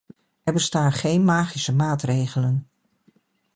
Er 0.43 0.53
bestaan 0.53 0.91
geen 0.91 1.23
magische 1.23 1.73
maatregelen. 1.73 2.69